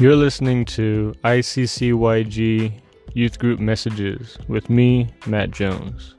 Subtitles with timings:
[0.00, 2.72] You're listening to ICCYG
[3.12, 6.14] Youth Group Messages with me, Matt Jones.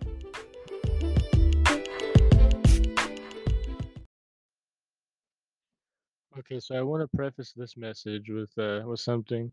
[6.37, 9.51] Okay, so I want to preface this message with uh, with something,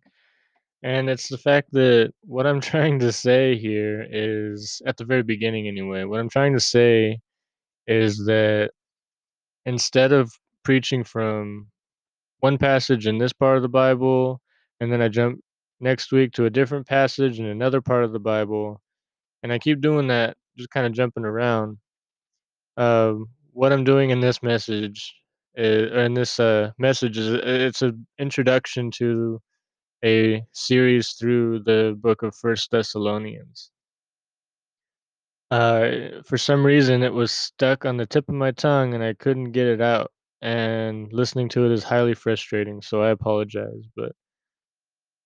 [0.83, 5.23] and it's the fact that what I'm trying to say here is at the very
[5.23, 6.05] beginning, anyway.
[6.05, 7.19] What I'm trying to say
[7.87, 8.73] is that
[9.65, 10.31] instead of
[10.65, 11.69] preaching from
[12.41, 14.41] one passage in this part of the Bible,
[14.81, 15.41] and then I jump
[15.81, 18.81] next week to a different passage in another part of the Bible,
[19.43, 21.79] and I keep doing that, just kind of jumping around.
[22.77, 25.15] Um, what I'm doing in this message,
[25.55, 29.41] is, or in this uh, message, is it's an introduction to
[30.05, 33.71] a series through the book of First Thessalonians.
[35.51, 39.15] Uh, for some reason, it was stuck on the tip of my tongue, and I
[39.15, 42.83] couldn't get it out and listening to it is highly frustrating.
[42.83, 44.13] So I apologize, but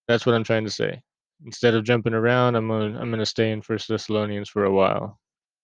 [0.08, 1.02] that's what I'm trying to say.
[1.44, 5.18] Instead of jumping around, I'm gonna I'm gonna stay in First Thessalonians for a while.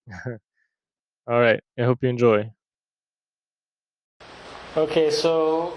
[0.27, 1.61] All right.
[1.79, 2.51] I hope you enjoy.
[4.77, 5.77] Okay, so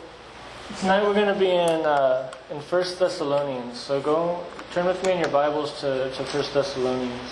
[0.79, 3.79] tonight we're going to be in uh, in First Thessalonians.
[3.79, 7.31] So go turn with me in your Bibles to to First Thessalonians.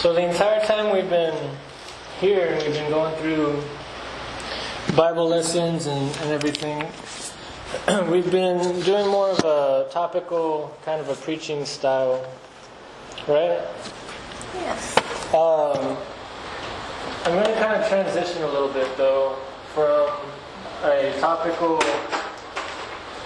[0.00, 1.36] So the entire time we've been
[2.20, 3.62] here, and we've been going through
[4.96, 6.88] Bible lessons and, and everything.
[8.10, 12.26] we've been doing more of a topical, kind of a preaching style,
[13.28, 13.60] right?
[14.54, 14.96] Yes.
[15.34, 15.98] Um,
[17.26, 19.36] I'm going to kind of transition a little bit though
[19.74, 20.08] from
[20.82, 21.78] a topical,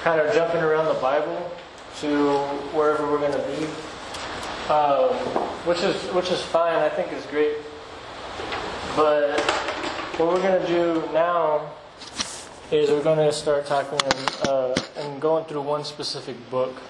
[0.02, 1.52] kind of jumping around the Bible
[2.00, 2.36] to
[2.74, 6.76] wherever we're going to be um, which is which is fine.
[6.76, 7.56] I think is great.
[8.96, 9.40] But
[10.18, 11.72] what we're to do now
[12.70, 16.80] is we're to start talking and, uh, and going through one specific book.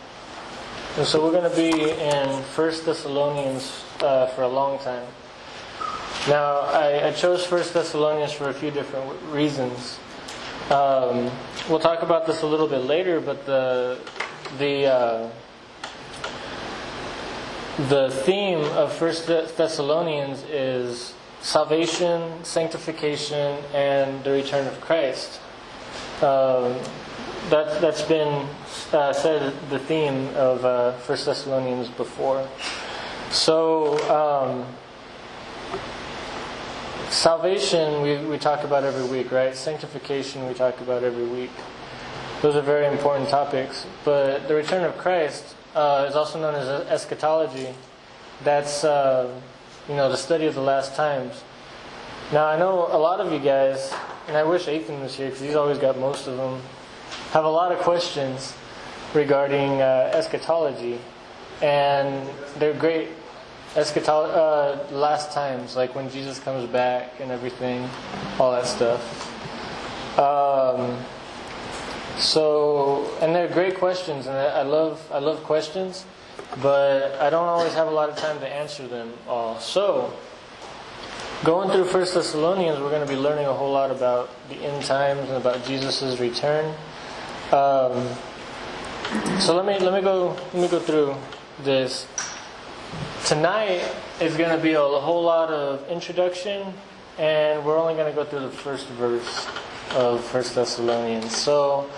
[0.96, 5.06] And so we're to be in First Thessalonians uh, for a long time.
[6.28, 9.98] Now, I, I, chose First Thessalonians for a few different reasons.
[10.70, 11.30] Um,
[11.68, 13.98] we'll talk about this a little bit later, but the
[14.58, 15.30] the uh,
[17.76, 25.40] the theme of First Thessalonians is salvation, sanctification, and the return of Christ.
[26.22, 26.78] Um,
[27.50, 28.48] that, that's been
[28.92, 32.48] uh, said the theme of uh, First Thessalonians before.
[33.30, 34.66] So, um,
[37.10, 39.54] salvation we, we talk about every week, right?
[39.54, 41.50] Sanctification we talk about every week.
[42.40, 43.84] Those are very important topics.
[44.04, 47.68] But the return of Christ uh, is also known as eschatology.
[48.42, 49.30] That's uh,
[49.88, 51.42] you know the study of the last times.
[52.32, 53.92] Now I know a lot of you guys,
[54.28, 56.60] and I wish Ethan was here because he's always got most of them.
[57.32, 58.54] Have a lot of questions
[59.12, 60.98] regarding uh, eschatology,
[61.62, 63.08] and they're great.
[63.76, 67.88] Eschatology, uh, last times, like when Jesus comes back and everything,
[68.38, 69.02] all that stuff.
[70.16, 70.96] Um,
[72.18, 76.04] so, and they're great questions, and I love I love questions,
[76.62, 79.58] but I don't always have a lot of time to answer them all.
[79.58, 80.12] So,
[81.42, 84.84] going through First Thessalonians, we're going to be learning a whole lot about the end
[84.84, 86.74] times and about Jesus' return.
[87.50, 88.08] Um,
[89.40, 91.16] so let me let me go let me go through
[91.62, 92.06] this.
[93.26, 93.82] Tonight
[94.20, 96.72] is going to be a whole lot of introduction,
[97.18, 99.48] and we're only going to go through the first verse
[99.92, 101.34] of First Thessalonians.
[101.36, 101.90] So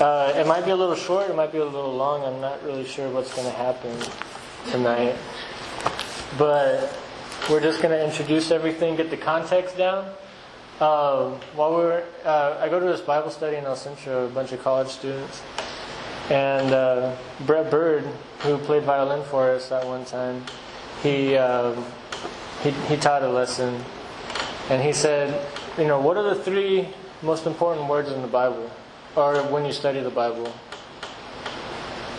[0.00, 2.24] uh, it might be a little short, it might be a little long.
[2.24, 3.96] I'm not really sure what's going to happen
[4.70, 5.16] tonight.
[6.38, 6.96] But
[7.48, 10.04] we're just going to introduce everything, get the context down.
[10.80, 14.28] Um, while we are uh, I go to this Bible study in El Centro, a
[14.28, 15.42] bunch of college students,
[16.30, 18.04] and uh, Brett Bird,
[18.38, 20.42] who played violin for us at one time,
[21.02, 21.84] he, um,
[22.62, 23.84] he he taught a lesson,
[24.70, 25.46] and he said,
[25.76, 26.88] you know, what are the three
[27.22, 28.70] most important words in the Bible,
[29.16, 30.52] or when you study the Bible.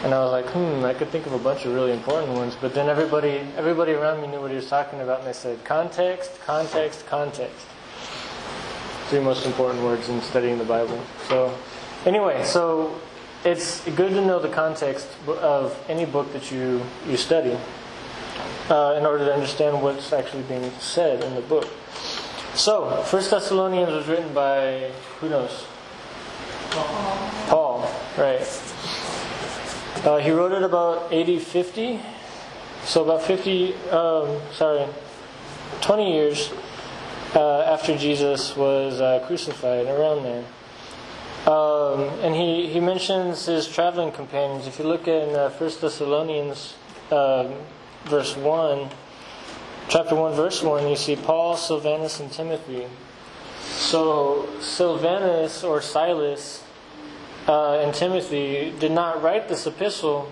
[0.04, 2.56] And I was like, hmm, I could think of a bunch of really important ones,
[2.60, 5.64] but then everybody, everybody around me knew what he was talking about, and they said
[5.64, 7.68] context, context, context.
[9.10, 11.00] Three most important words in studying the Bible.
[11.28, 11.56] So,
[12.06, 13.00] anyway, so
[13.44, 17.58] it's good to know the context of any book that you you study
[18.70, 21.68] uh, in order to understand what's actually being said in the book.
[22.62, 25.66] So, First Thessalonians was written by who knows?
[27.50, 27.90] Paul.
[28.16, 28.46] Right?
[30.06, 32.00] Uh, he wrote it about AD 50,
[32.84, 33.74] so about 50.
[33.90, 34.86] Um, sorry,
[35.82, 36.54] 20 years
[37.34, 40.46] uh, after Jesus was uh, crucified, around there.
[41.52, 44.68] Um, and he, he mentions his traveling companions.
[44.68, 46.76] If you look in uh, 1 Thessalonians
[47.10, 47.52] uh,
[48.06, 48.88] verse 1,
[49.92, 52.88] chapter 1, verse 1, you see Paul, Silvanus, and Timothy.
[53.60, 56.64] So Silvanus or Silas
[57.46, 60.32] uh, and Timothy did not write this epistle,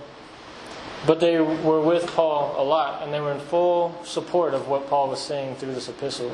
[1.05, 4.87] but they were with Paul a lot, and they were in full support of what
[4.87, 6.33] Paul was saying through this epistle.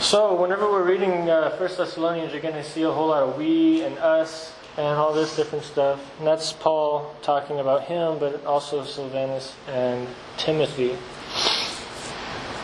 [0.00, 3.38] So, whenever we're reading uh, 1 Thessalonians, you're going to see a whole lot of
[3.38, 6.00] we and us and all this different stuff.
[6.18, 10.96] And that's Paul talking about him, but also Silvanus and Timothy.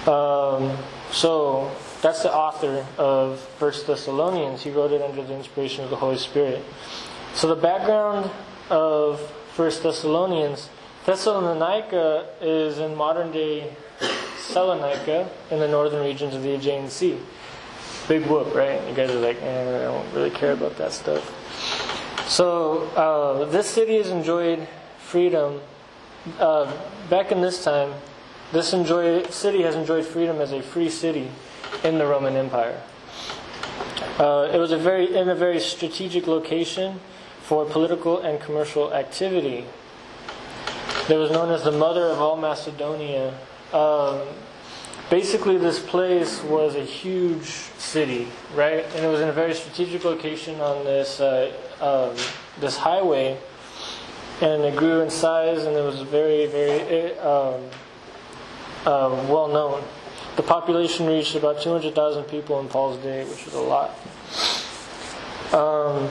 [0.06, 0.76] Um,
[1.10, 1.70] so,
[2.02, 4.62] that's the author of First Thessalonians.
[4.62, 6.62] He wrote it under the inspiration of the Holy Spirit.
[7.34, 8.30] So, the background
[8.70, 9.20] of
[9.54, 10.68] First Thessalonians
[11.06, 13.72] Thessalonica is in modern day
[14.36, 17.16] Salonika in the northern regions of the Aegean Sea.
[18.08, 18.86] Big whoop, right?
[18.88, 21.22] You guys are like, eh, I don't really care about that stuff.
[22.28, 24.66] So, uh, this city has enjoyed
[24.98, 25.60] freedom.
[26.40, 26.72] Uh,
[27.08, 27.94] back in this time,
[28.52, 31.30] this enjoy, city has enjoyed freedom as a free city
[31.84, 32.80] in the Roman Empire.
[34.18, 37.00] Uh, it was a very, in a very strategic location
[37.42, 39.66] for political and commercial activity.
[41.08, 43.34] It was known as the mother of all Macedonia
[43.72, 44.20] um,
[45.10, 47.46] basically, this place was a huge
[47.78, 48.84] city, right?
[48.94, 52.16] And it was in a very strategic location on this uh, um,
[52.60, 53.36] this highway,
[54.40, 57.62] and it grew in size, and it was very, very um,
[58.86, 59.84] uh, well known.
[60.36, 63.90] The population reached about 200,000 people in Paul's day, which is a lot.
[65.52, 66.10] Um,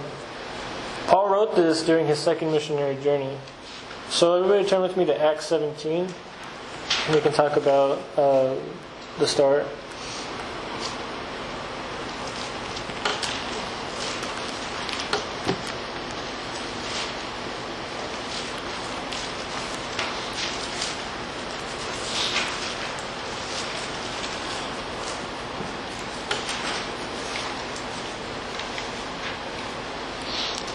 [1.07, 3.37] Paul wrote this during his second missionary journey.
[4.09, 6.07] So, everybody turn with me to Acts 17
[7.07, 8.55] and we can talk about uh,
[9.19, 9.65] the start.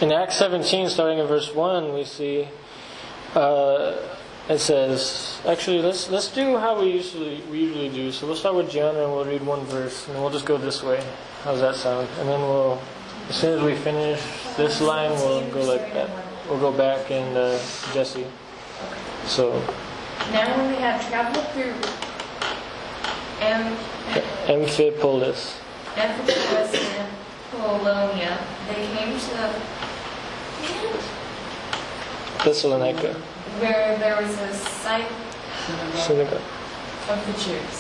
[0.01, 2.49] In Acts 17, starting in verse 1, we see
[3.35, 3.95] uh,
[4.49, 8.11] it says, actually, let's let's do how we usually we usually do.
[8.11, 10.83] So we'll start with John and we'll read one verse, and we'll just go this
[10.83, 11.05] way.
[11.45, 12.09] How's that sound?
[12.19, 12.81] And then we'll,
[13.29, 14.23] as soon as we finish
[14.57, 16.09] this line, we'll go like that.
[16.49, 17.59] We'll go back and uh,
[17.93, 18.27] Jesse.
[19.27, 19.53] So.
[20.33, 21.75] Now they had traveled through
[23.41, 23.77] Am-
[24.49, 25.59] Amphipolis.
[25.95, 27.09] Amphipolis and
[27.53, 28.39] Apollonia,
[28.69, 29.90] they came to
[32.45, 33.13] Thessalonica.
[33.61, 35.09] Where there was a site
[35.97, 36.41] Synagogue.
[37.09, 37.77] of the Jews.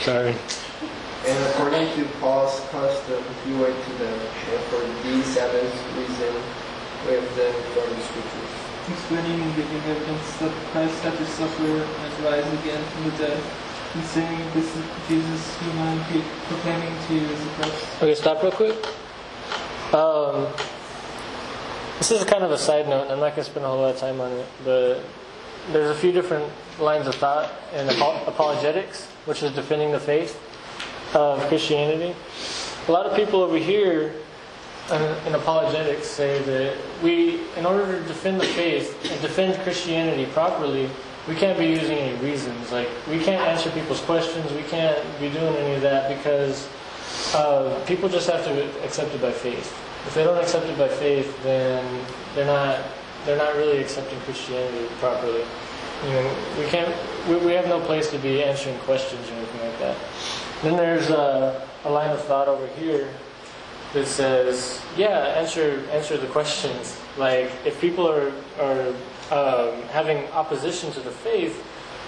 [0.00, 0.34] Sorry.
[1.26, 6.34] And according to Paul's custom, he went to them, and for the seventh reason
[7.06, 8.52] with them from the scriptures.
[8.90, 13.40] explaining and giving evidence that Christ had to suffer and rise again from the dead,
[13.94, 17.86] and saying this is Jesus whom I am pre- proclaiming to you as the Christ.
[18.02, 18.76] Okay, stop real quick.
[19.94, 20.46] Um,
[22.02, 23.94] this is kind of a side note, I'm not going to spend a whole lot
[23.94, 25.04] of time on it, but
[25.70, 26.50] there's a few different
[26.80, 30.36] lines of thought in apologetics, which is defending the faith
[31.14, 32.12] of Christianity.
[32.88, 34.14] A lot of people over here
[34.90, 40.90] in apologetics say that we, in order to defend the faith and defend Christianity properly,
[41.28, 42.72] we can't be using any reasons.
[42.72, 46.68] Like, we can't answer people's questions, we can't be doing any of that because
[47.32, 49.72] uh, people just have to accept it by faith
[50.06, 52.04] if they don't accept it by faith, then
[52.34, 52.80] they're not
[53.24, 55.44] they're not really accepting Christianity properly.
[56.04, 56.94] You know, we can't
[57.28, 59.96] we, we have no place to be answering questions or anything like that.
[60.62, 63.12] Then there's a, a line of thought over here
[63.92, 66.98] that says, yeah, answer answer the questions.
[67.16, 68.88] Like if people are are
[69.30, 71.64] um, having opposition to the faith,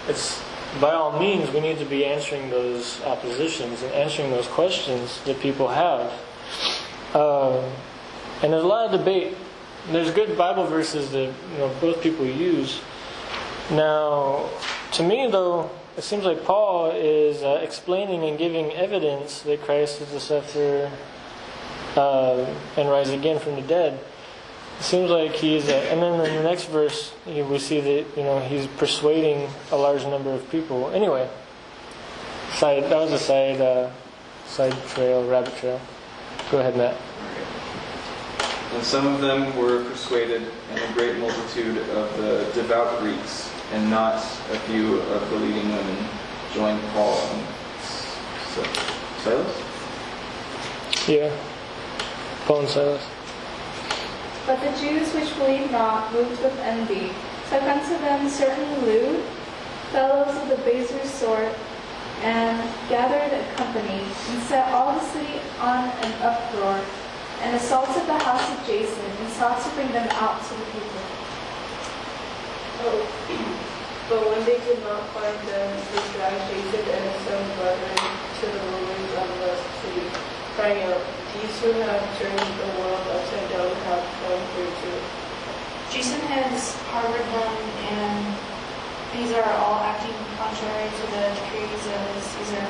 [0.07, 0.41] it's
[0.81, 5.39] by all means we need to be answering those oppositions and answering those questions that
[5.39, 6.11] people have.
[7.15, 7.71] Um,
[8.43, 9.37] and there's a lot of debate.
[9.89, 12.81] There's good Bible verses that you know both people use.
[13.71, 14.49] Now,
[14.93, 20.01] to me though, it seems like Paul is uh, explaining and giving evidence that Christ
[20.01, 20.91] is the suffer
[21.95, 23.97] uh, and rise again from the dead.
[24.77, 28.23] It seems like he's, uh, and then in the next verse we see that you
[28.23, 30.91] know he's persuading a large number of people.
[30.91, 31.29] Anyway,
[32.55, 33.89] side that was a side uh,
[34.47, 35.79] side trail, rabbit trail.
[36.51, 36.95] Go ahead, Matt.
[38.73, 43.89] And some of them were persuaded, and a great multitude of the devout Greeks, and
[43.89, 44.17] not
[44.51, 46.05] a few of the leading women,
[46.53, 47.47] joined Paul and
[49.23, 49.63] Silas?
[51.07, 51.35] Yeah.
[52.45, 53.03] Paul and Silas.
[54.45, 57.11] But the Jews which believed not, moved with envy,
[57.49, 59.23] took unto them certain lewd
[59.91, 61.53] fellows of the baser sort,
[62.21, 66.79] and gathered a company, and set all the city on an uproar,
[67.41, 71.03] and assaulted the house of Jason, and sought to bring them out to the people.
[72.85, 73.01] Oh,
[74.09, 77.99] but when they could not find them, they dragged Jason and his son brethren
[78.39, 80.05] to the rulers of the city,
[80.55, 81.01] crying out,
[81.35, 84.99] These who have turned the world upside down have come here too.
[85.91, 87.53] Jason has harbored them,
[87.95, 88.34] and
[89.17, 92.67] these are all acting contrary to the decrees of Caesar,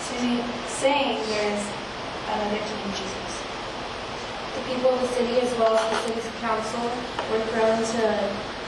[0.00, 1.62] Caesar- saying there is
[2.30, 3.32] an another king, Jesus.
[4.56, 6.80] The people of the city as well as the city's council
[7.30, 8.04] were thrown into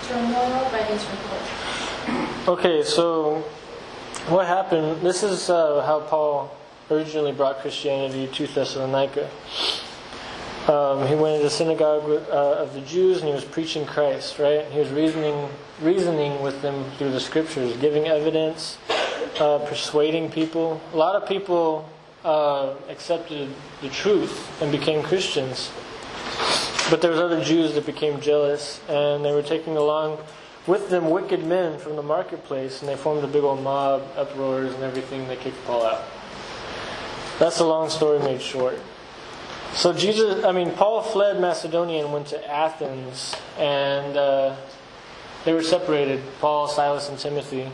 [0.08, 2.48] turmoil by these reports.
[2.48, 3.44] Okay, so
[4.28, 5.00] what happened?
[5.00, 6.54] This is uh, how Paul
[6.90, 9.28] originally brought Christianity to Thessalonica.
[10.68, 14.40] Um, he went into the synagogue uh, of the Jews and he was preaching Christ,
[14.40, 14.64] right?
[14.66, 15.48] He was reasoning,
[15.80, 18.76] reasoning with them through the scriptures, giving evidence,
[19.38, 20.80] uh, persuading people.
[20.92, 21.88] A lot of people
[22.24, 23.48] uh, accepted
[23.80, 25.70] the truth and became Christians,
[26.90, 30.18] but there was other Jews that became jealous and they were taking along
[30.66, 34.74] with them wicked men from the marketplace, and they formed a big old mob, uproars,
[34.74, 35.28] and everything.
[35.28, 36.02] They kicked Paul out.
[37.38, 38.80] That's a long story made short.
[39.74, 44.56] So Jesus, I mean, Paul fled Macedonia and went to Athens, and uh,
[45.44, 46.22] they were separated.
[46.40, 47.70] Paul, Silas, and Timothy.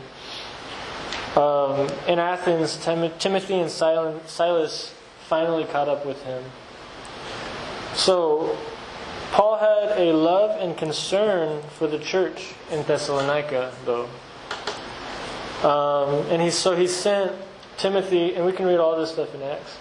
[1.35, 4.93] Um, in Athens, Tim- Timothy and Sil- Silas
[5.27, 6.43] finally caught up with him.
[7.95, 8.57] So
[9.31, 14.09] Paul had a love and concern for the church in Thessalonica, though.
[15.63, 17.31] Um, and he, so he sent
[17.77, 19.77] Timothy, and we can read all this stuff in Acts.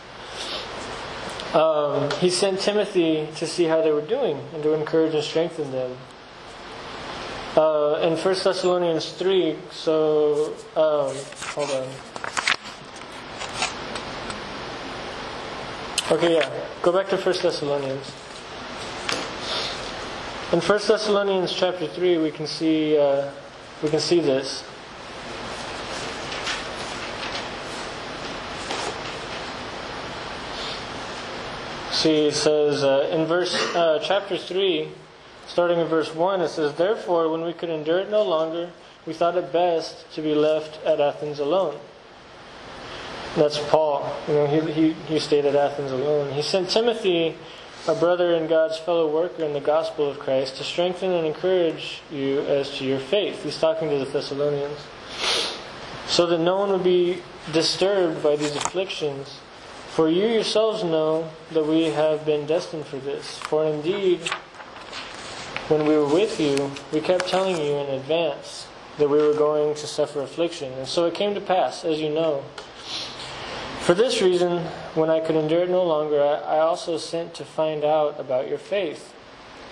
[1.55, 5.71] Um, he sent Timothy to see how they were doing and to encourage and strengthen
[5.71, 5.97] them.
[7.55, 11.15] Uh, in 1 Thessalonians 3, so, um,
[11.53, 11.89] hold on.
[16.11, 18.11] Okay, yeah, go back to 1 Thessalonians.
[20.53, 23.31] In 1 Thessalonians chapter 3, we can see, uh,
[23.83, 24.65] we can see this.
[32.05, 34.89] It says uh, in verse uh, chapter three,
[35.47, 38.71] starting in verse one, it says, "Therefore, when we could endure it no longer,
[39.07, 41.79] we thought it best to be left at Athens alone."
[43.37, 44.15] That's Paul.
[44.27, 46.33] You know, he he, he stayed at Athens alone.
[46.33, 47.37] He sent Timothy,
[47.87, 52.03] a brother and God's fellow worker in the gospel of Christ, to strengthen and encourage
[52.11, 53.45] you as to your faith.
[53.45, 54.79] He's talking to the Thessalonians,
[56.09, 59.39] so that no one would be disturbed by these afflictions.
[59.95, 63.37] For you yourselves know that we have been destined for this.
[63.37, 64.21] For indeed,
[65.69, 69.75] when we were with you, we kept telling you in advance that we were going
[69.75, 70.73] to suffer affliction.
[70.73, 72.43] And so it came to pass, as you know.
[73.81, 77.85] For this reason, when I could endure it no longer, I also sent to find
[77.85, 79.13] out about your faith,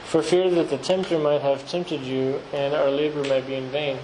[0.04, 3.70] for fear that the tempter might have tempted you and our labor might be in
[3.70, 3.98] vain.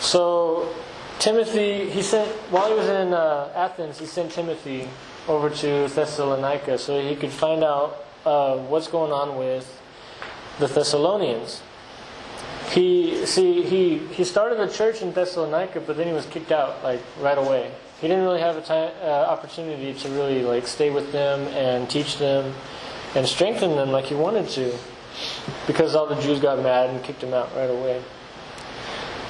[0.00, 0.74] So
[1.18, 4.88] Timothy, he sent while he was in uh, Athens, he sent Timothy
[5.26, 9.80] over to Thessalonica so he could find out uh, what's going on with
[10.58, 11.62] the Thessalonians.
[12.70, 16.82] He see he he started a church in Thessalonica, but then he was kicked out
[16.82, 17.70] like right away.
[18.00, 21.88] He didn't really have a time, uh, opportunity to really like stay with them and
[21.88, 22.52] teach them
[23.14, 24.76] and strengthen them like he wanted to,
[25.66, 28.02] because all the Jews got mad and kicked him out right away.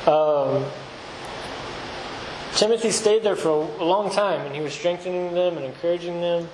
[0.06, 0.64] Um,
[2.56, 6.48] Timothy stayed there for a long time, and he was strengthening them and encouraging them.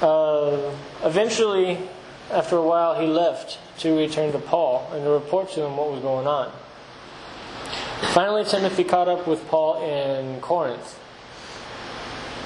[0.00, 0.74] Uh,
[1.04, 1.78] eventually,
[2.32, 5.92] after a while, he left to return to Paul and to report to him what
[5.92, 6.50] was going on.
[8.12, 10.98] Finally, Timothy caught up with Paul in Corinth.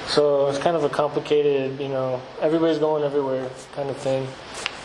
[0.07, 4.27] So it's kind of a complicated, you know, everybody's going everywhere kind of thing.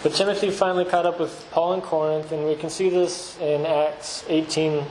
[0.02, 3.66] But Timothy finally caught up with Paul in Corinth, and we can see this in
[3.66, 4.82] Acts 18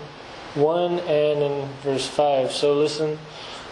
[0.56, 2.52] 1 and in verse 5.
[2.52, 3.18] So listen.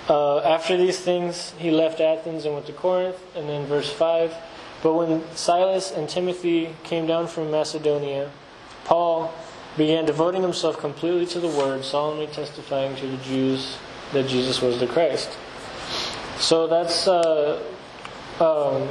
[0.08, 3.22] Uh, after these things, he left Athens and went to Corinth.
[3.36, 4.34] And then verse 5.
[4.82, 8.32] But when Silas and Timothy came down from Macedonia,
[8.86, 9.34] Paul
[9.78, 13.78] began devoting himself completely to the word, solemnly testifying to the Jews
[14.14, 15.38] that Jesus was the Christ.
[16.40, 17.62] So that's uh,
[18.40, 18.88] um,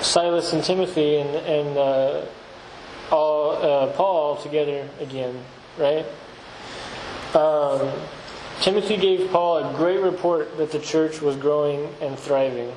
[0.00, 2.24] Silas and Timothy and, and uh,
[3.10, 5.44] all, uh, Paul together again,
[5.76, 6.06] right?
[7.34, 7.92] Um,
[8.60, 12.70] Timothy gave Paul a great report that the church was growing and thriving,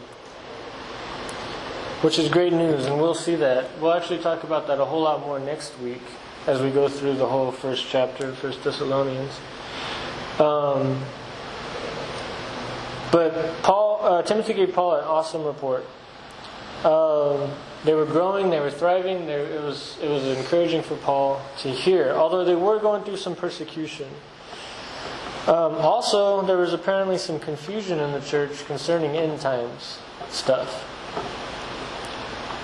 [2.01, 3.69] which is great news, and we'll see that.
[3.79, 6.01] We'll actually talk about that a whole lot more next week
[6.47, 9.39] as we go through the whole first chapter, First Thessalonians.
[10.39, 11.03] Um,
[13.11, 15.85] but Paul, uh, Timothy gave Paul an awesome report.
[16.83, 17.51] Um,
[17.83, 19.27] they were growing, they were thriving.
[19.27, 23.17] They, it was it was encouraging for Paul to hear, although they were going through
[23.17, 24.07] some persecution.
[25.47, 29.99] Um, also, there was apparently some confusion in the church concerning end times
[30.29, 30.83] stuff.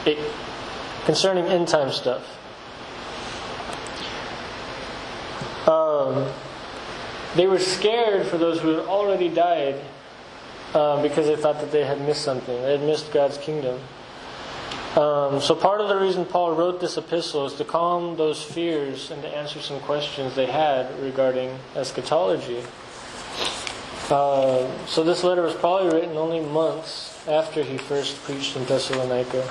[0.05, 0.17] It,
[1.05, 2.39] concerning end time stuff.
[5.65, 6.29] Um,
[7.35, 9.79] they were scared for those who had already died
[10.73, 12.61] uh, because they thought that they had missed something.
[12.63, 13.79] They had missed God's kingdom.
[14.95, 19.09] Um, so, part of the reason Paul wrote this epistle is to calm those fears
[19.09, 22.61] and to answer some questions they had regarding eschatology.
[24.11, 29.49] Uh, so, this letter was probably written only months after he first preached in Thessalonica.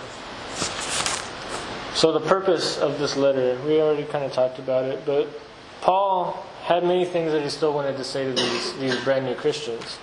[1.97, 5.29] So, the purpose of this letter, we already kind of talked about it, but
[5.81, 9.35] Paul had many things that he still wanted to say to these, these brand new
[9.35, 9.99] Christians.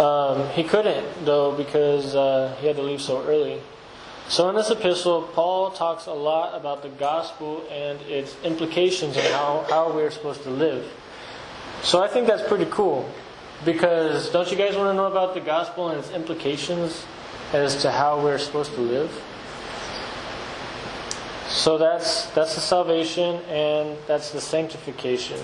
[0.00, 3.60] Um, he couldn't, though, because uh, he had to leave so early.
[4.28, 9.26] So, in this epistle, Paul talks a lot about the gospel and its implications and
[9.26, 10.90] how, how we're supposed to live.
[11.82, 13.08] So, I think that's pretty cool.
[13.64, 17.04] Because don't you guys want to know about the gospel and its implications
[17.52, 19.10] as to how we're supposed to live?
[21.50, 25.38] So that's that's the salvation and that's the sanctification.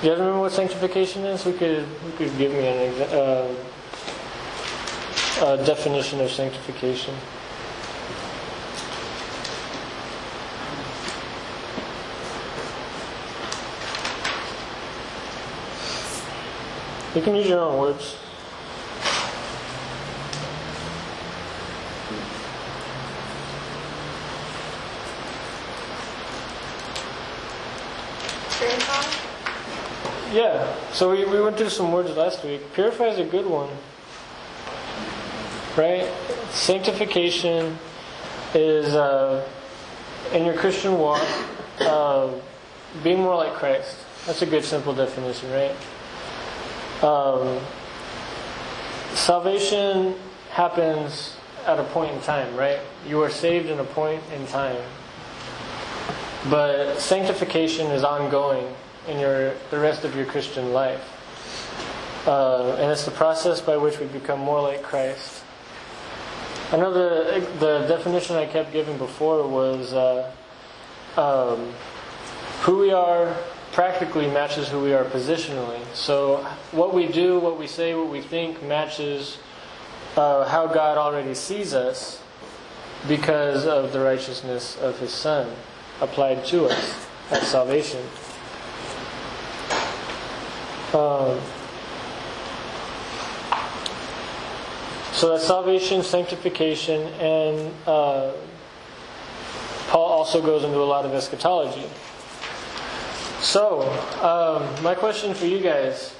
[0.00, 1.44] Do you guys remember what sanctification is?
[1.44, 3.12] We could we could give me an exa-
[5.42, 7.14] uh, a definition of sanctification.
[17.14, 18.16] You can use your own words.
[30.38, 30.72] Yeah.
[30.92, 32.72] So we, we went through some words last week.
[32.72, 33.68] Purify is a good one.
[35.76, 36.08] Right?
[36.50, 37.76] Sanctification
[38.54, 39.44] is uh,
[40.32, 41.26] in your Christian walk
[41.80, 42.30] uh,
[43.02, 43.96] being more like Christ.
[44.26, 45.74] That's a good simple definition, right?
[47.02, 47.58] Um,
[49.14, 50.14] salvation
[50.50, 52.78] happens at a point in time, right?
[53.08, 54.80] You are saved in a point in time.
[56.48, 58.72] But sanctification is ongoing
[59.08, 61.14] in your the rest of your Christian life.
[62.26, 65.42] Uh, and it's the process by which we become more like Christ.
[66.70, 70.30] I know the, the definition I kept giving before was uh,
[71.16, 71.72] um,
[72.60, 73.34] who we are
[73.72, 75.80] practically matches who we are positionally.
[75.94, 79.38] So what we do, what we say, what we think matches
[80.16, 82.20] uh, how God already sees us
[83.06, 85.50] because of the righteousness of His Son
[86.00, 88.02] applied to us at salvation.
[90.94, 91.40] Um,
[95.12, 98.32] so that's salvation, sanctification, and uh,
[99.88, 101.88] Paul also goes into a lot of eschatology.
[103.40, 103.82] So,
[104.22, 106.14] um, my question for you guys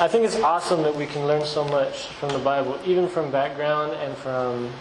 [0.00, 3.30] I think it's awesome that we can learn so much from the Bible, even from
[3.30, 4.72] background and from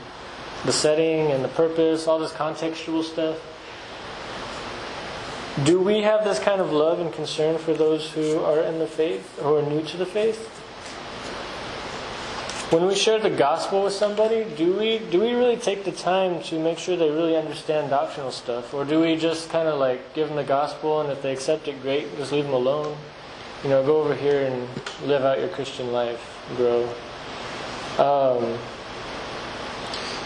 [0.66, 3.38] the setting and the purpose, all this contextual stuff.
[5.66, 8.88] Do we have this kind of love and concern for those who are in the
[8.88, 10.48] faith, who are new to the faith?
[12.72, 16.42] When we share the gospel with somebody, do we do we really take the time
[16.44, 20.14] to make sure they really understand doctrinal stuff, or do we just kind of like
[20.14, 22.96] give them the gospel and if they accept it, great, just leave them alone?
[23.66, 24.70] You know, go over here and
[25.06, 26.84] live out your Christian life, grow.
[28.00, 28.58] Um,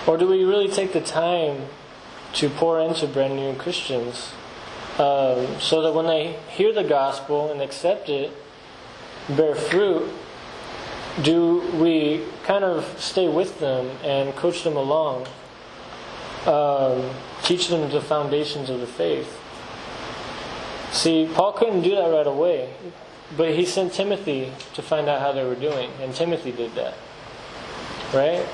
[0.05, 1.65] or do we really take the time
[2.33, 4.33] to pour into brand new Christians?
[4.97, 8.31] Um, so that when they hear the gospel and accept it,
[9.29, 10.09] bear fruit,
[11.21, 15.27] do we kind of stay with them and coach them along,
[16.45, 17.09] um,
[17.43, 19.37] teach them the foundations of the faith?
[20.93, 22.73] See, Paul couldn't do that right away,
[23.35, 26.93] but he sent Timothy to find out how they were doing, and Timothy did that.
[28.13, 28.45] Right?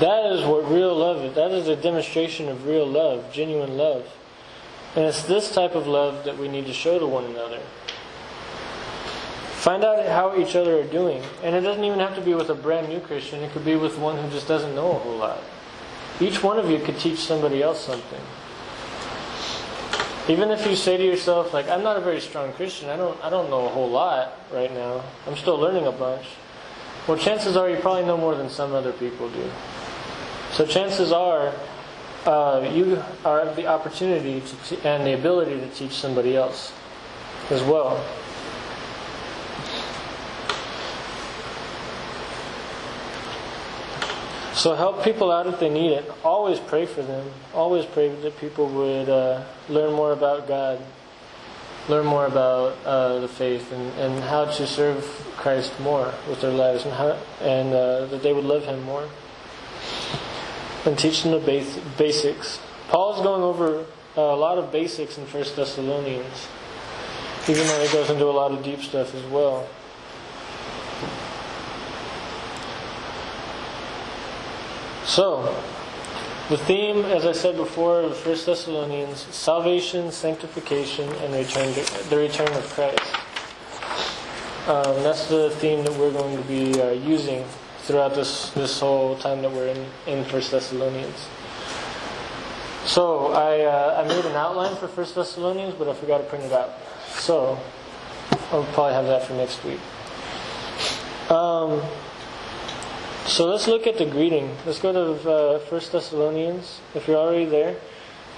[0.00, 1.34] That is what real love is.
[1.34, 4.06] That is a demonstration of real love, genuine love.
[4.94, 7.60] And it's this type of love that we need to show to one another.
[9.56, 11.22] Find out how each other are doing.
[11.42, 13.74] And it doesn't even have to be with a brand new Christian, it could be
[13.74, 15.42] with one who just doesn't know a whole lot.
[16.20, 18.20] Each one of you could teach somebody else something.
[20.28, 23.22] Even if you say to yourself, like, I'm not a very strong Christian, I don't,
[23.22, 26.26] I don't know a whole lot right now, I'm still learning a bunch.
[27.06, 29.50] Well, chances are you probably know more than some other people do.
[30.52, 31.52] So chances are
[32.26, 36.72] uh, you have the opportunity to and the ability to teach somebody else
[37.50, 38.04] as well.
[44.56, 46.10] So help people out if they need it.
[46.24, 47.30] Always pray for them.
[47.52, 50.80] Always pray that people would uh, learn more about God,
[51.88, 55.04] learn more about uh, the faith, and, and how to serve
[55.36, 59.06] Christ more with their lives, and how and uh, that they would love Him more,
[60.86, 62.60] and teach them the bas- basics.
[62.88, 63.84] Paul is going over
[64.16, 66.48] uh, a lot of basics in First Thessalonians,
[67.48, 69.68] even though he goes into a lot of deep stuff as well.
[75.04, 75.54] So,
[76.48, 82.16] the theme, as I said before, of First Thessalonians: salvation, sanctification, and return to, the
[82.16, 83.00] return of Christ.
[84.68, 87.44] Um, that's the theme that we're going to be uh, using
[87.86, 91.28] throughout this this whole time that we're in in First Thessalonians.
[92.84, 96.44] So I uh, I made an outline for First Thessalonians, but I forgot to print
[96.44, 96.70] it out.
[97.14, 97.58] So
[98.52, 99.80] I'll probably have that for next week.
[101.30, 101.82] Um,
[103.26, 104.56] so let's look at the greeting.
[104.64, 107.76] Let's go to uh, 1 Thessalonians, if you're already there,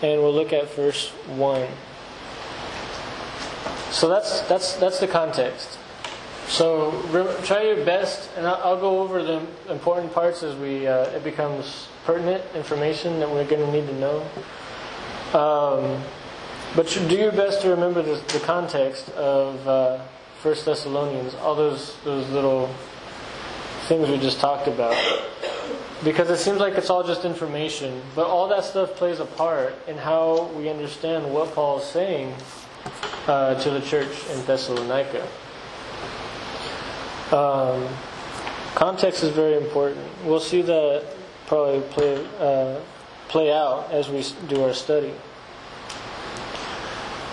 [0.01, 1.69] and we'll look at verse 1.
[3.91, 5.78] So that's, that's, that's the context.
[6.49, 7.03] So
[7.45, 11.89] try your best, and I'll, go over the important parts as we uh, it becomes
[12.07, 14.21] pertinent information that we're going to need to know.
[15.39, 16.03] Um,
[16.75, 19.99] but do your best to remember the, the context of uh,
[20.43, 22.69] 1 Thessalonians, all those, those little
[23.89, 24.97] things we just talked about.
[26.03, 29.75] Because it seems like it's all just information, but all that stuff plays a part
[29.87, 32.35] in how we understand what Paul is saying
[33.27, 35.27] uh, to the church in Thessalonica.
[37.33, 37.89] Um,
[38.75, 40.07] context is very important.
[40.25, 41.05] We'll see that
[41.47, 42.81] probably play uh,
[43.29, 45.13] play out as we do our study.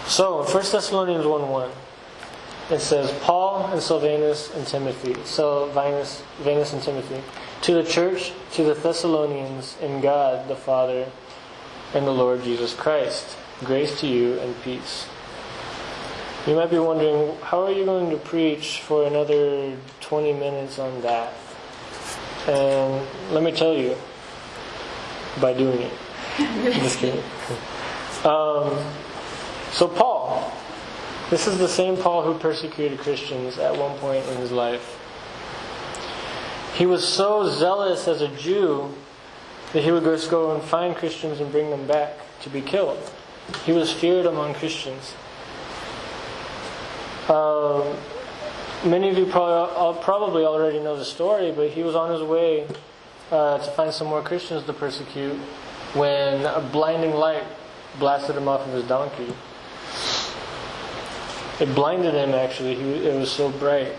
[0.07, 1.71] So, in 1 Thessalonians 1 1.
[2.71, 7.21] It says, Paul and Silvanus and Timothy, Silvanus Vanus and Timothy,
[7.61, 11.05] to the church, to the Thessalonians, in God the Father
[11.93, 13.37] and the Lord Jesus Christ.
[13.63, 15.05] Grace to you and peace.
[16.47, 21.01] You might be wondering, how are you going to preach for another 20 minutes on
[21.01, 21.33] that?
[22.47, 23.95] And let me tell you,
[25.41, 25.93] by doing it.
[26.37, 27.23] Just kidding.
[28.23, 28.77] Um,
[29.71, 30.53] so, Paul,
[31.31, 35.01] this is the same Paul who persecuted Christians at one point in his life.
[36.75, 38.93] He was so zealous as a Jew
[39.73, 42.99] that he would just go and find Christians and bring them back to be killed.
[43.65, 45.15] He was feared among Christians.
[47.29, 47.95] Um,
[48.89, 52.67] many of you probably, probably already know the story, but he was on his way
[53.31, 55.37] uh, to find some more Christians to persecute
[55.93, 57.43] when a blinding light
[57.97, 59.33] blasted him off of his donkey.
[61.59, 62.75] It blinded him, actually.
[62.75, 63.93] He, it was so bright.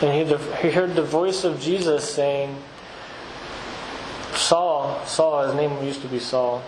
[0.00, 2.56] And he, he heard the voice of Jesus saying,
[4.34, 6.62] Saul, Saul, his name used to be Saul,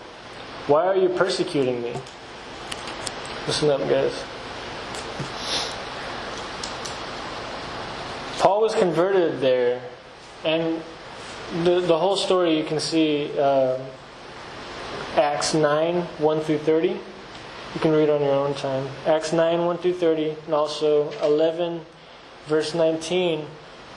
[0.66, 1.94] why are you persecuting me?
[3.46, 4.12] Listen up, guys.
[8.42, 9.80] Paul was converted there,
[10.44, 10.82] and
[11.62, 13.78] the, the whole story you can see uh,
[15.14, 16.88] Acts 9 1 through 30.
[16.88, 18.88] You can read on your own time.
[19.06, 21.82] Acts 9 1 through 30, and also 11
[22.48, 23.46] verse 19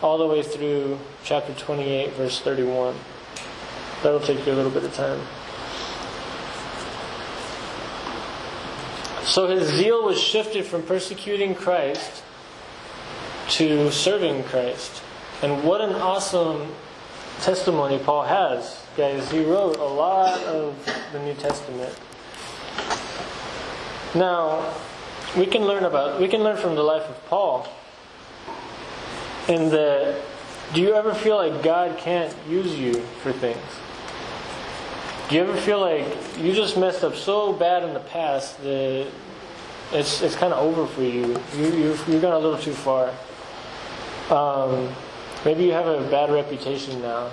[0.03, 2.93] all the way through chapter 28 verse 31.
[4.03, 5.21] That'll take you a little bit of time.
[9.25, 12.21] So his zeal was shifted from persecuting Christ
[13.49, 15.01] to serving Christ.
[15.41, 16.73] And what an awesome
[17.41, 18.81] testimony Paul has.
[18.97, 20.75] Guys, he wrote a lot of
[21.11, 21.93] the New Testament.
[24.15, 24.73] Now,
[25.37, 27.67] we can learn about we can learn from the life of Paul.
[29.47, 30.21] In that
[30.73, 33.61] do you ever feel like God can't use you for things?
[35.29, 36.05] Do you ever feel like
[36.37, 39.07] you just messed up so bad in the past that
[39.91, 41.39] it's it's kind of over for you?
[41.55, 43.13] You you've, you've gone a little too far.
[44.29, 44.93] Um,
[45.43, 47.31] maybe you have a bad reputation now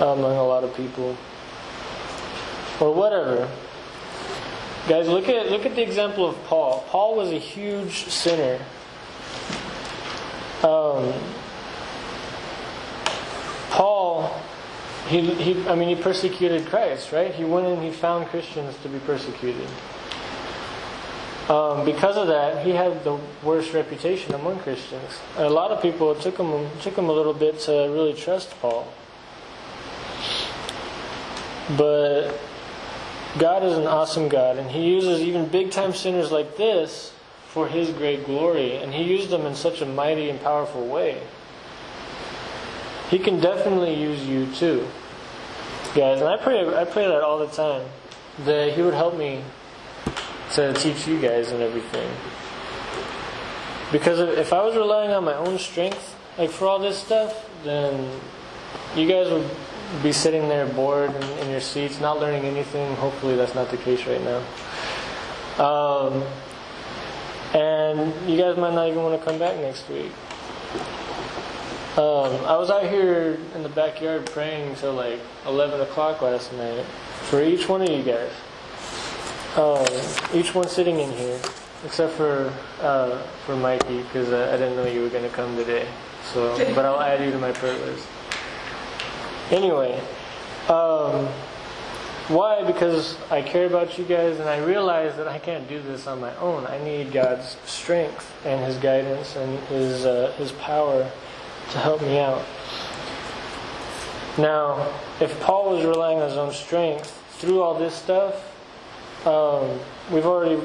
[0.00, 1.16] among a lot of people,
[2.80, 3.48] or whatever.
[4.88, 6.84] Guys, look at look at the example of Paul.
[6.88, 8.64] Paul was a huge sinner.
[10.62, 11.12] Um,
[13.70, 14.40] Paul,
[15.08, 17.34] he, he, I mean, he persecuted Christ, right?
[17.34, 19.68] He went and he found Christians to be persecuted.
[21.48, 25.18] Um, because of that, he had the worst reputation among Christians.
[25.36, 28.50] A lot of people it took him took him a little bit to really trust
[28.60, 28.90] Paul.
[31.76, 32.30] But
[33.38, 37.12] God is an awesome God, and He uses even big time sinners like this
[37.48, 41.20] for His great glory, and He used them in such a mighty and powerful way.
[43.10, 44.86] He can definitely use you too,
[45.94, 46.20] guys.
[46.20, 47.86] And I pray, I pray that all the time
[48.44, 49.42] that He would help me
[50.56, 52.10] to teach you guys and everything.
[53.92, 58.20] Because if I was relying on my own strength, like for all this stuff, then
[58.96, 59.48] you guys would
[60.02, 62.94] be sitting there bored in, in your seats, not learning anything.
[62.96, 64.42] Hopefully, that's not the case right now.
[65.64, 66.24] Um,
[67.54, 70.10] and you guys might not even want to come back next week.
[71.96, 76.84] Um, I was out here in the backyard praying until like 11 o'clock last night
[77.30, 78.32] for each one of you guys.
[79.56, 79.86] Um,
[80.32, 81.40] each one sitting in here,
[81.84, 85.54] except for uh, for Mikey, because I, I didn't know you were going to come
[85.56, 85.86] today.
[86.32, 88.08] So, but I'll add you to my prayer list.
[89.50, 90.00] Anyway,
[90.68, 91.26] um,
[92.28, 92.64] why?
[92.66, 96.20] Because I care about you guys, and I realize that I can't do this on
[96.20, 96.66] my own.
[96.66, 101.08] I need God's strength and His guidance and His uh, His power
[101.70, 102.42] to help me out.
[104.36, 108.53] Now, if Paul was relying on his own strength through all this stuff,
[109.26, 109.78] um,
[110.10, 110.60] we've already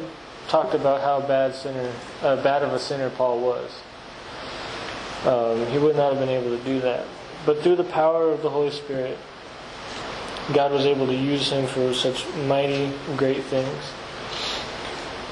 [0.47, 1.91] talked about how bad sinner,
[2.21, 3.71] uh, bad of a sinner Paul was.
[5.25, 7.05] Um, he would not have been able to do that.
[7.45, 9.17] But through the power of the Holy Spirit,
[10.53, 13.91] God was able to use him for such mighty, great things.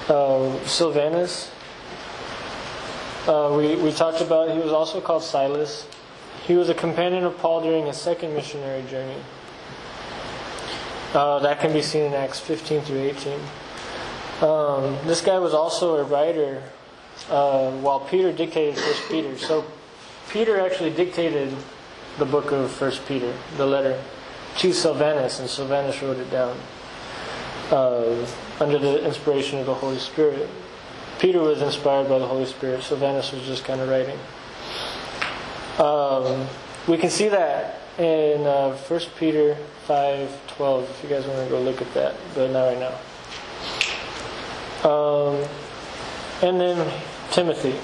[0.07, 1.51] Uh, Silvanus,
[3.27, 5.85] uh, we, we talked about, he was also called Silas.
[6.45, 9.21] He was a companion of Paul during his second missionary journey.
[11.17, 13.39] Uh, that can be seen in Acts 15 through 18.
[14.39, 16.61] Um, this guy was also a writer
[17.31, 19.35] uh, while Peter dictated First Peter.
[19.35, 19.65] So
[20.29, 21.51] Peter actually dictated
[22.19, 23.99] the book of First Peter, the letter,
[24.57, 26.55] to Silvanus, and Silvanus wrote it down
[27.71, 28.27] uh,
[28.59, 30.47] under the inspiration of the Holy Spirit.
[31.17, 32.83] Peter was inspired by the Holy Spirit.
[32.83, 34.19] Silvanus was just kind of writing.
[35.83, 36.47] Um,
[36.87, 39.57] we can see that in uh, 1 Peter
[39.87, 42.93] 5.12, if you guys want to go look at that, but not right now.
[44.87, 45.47] Um,
[46.43, 46.93] and then
[47.31, 47.75] Timothy,